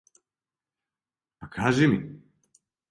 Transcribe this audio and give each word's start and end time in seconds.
Па, 1.43 1.47
кажи 1.59 1.87
ми. 1.95 2.05